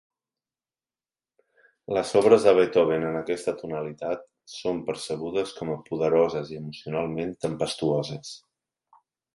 Les 1.97 2.13
obres 2.21 2.47
de 2.47 2.53
Beethoven 2.61 3.05
en 3.11 3.19
aquesta 3.19 3.55
tonalitat 3.61 4.27
són 4.55 4.83
percebudes 4.91 5.55
com 5.61 5.75
a 5.77 5.81
poderoses 5.93 6.53
i 6.57 6.61
emocionalment 6.65 7.41
tempestuoses. 7.49 8.39